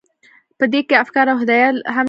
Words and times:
په 0.57 0.65
دې 0.71 0.81
کې 0.87 0.99
افکار 1.03 1.25
او 1.31 1.37
هدایات 1.43 1.67
هم 1.71 1.75
لیږدول 1.79 1.85
کیږي. 1.89 1.99